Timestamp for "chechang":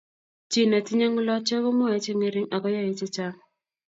2.99-3.37